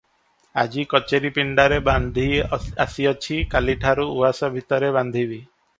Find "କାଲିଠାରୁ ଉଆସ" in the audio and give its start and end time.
3.55-4.55